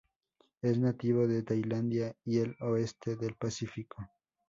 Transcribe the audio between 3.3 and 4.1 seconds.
Pacífico.